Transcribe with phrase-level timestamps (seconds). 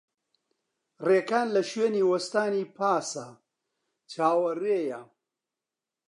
[1.07, 3.27] ڕێکان لە شوێنی وەستانی پاسە،
[4.11, 5.01] چاوەڕێیە.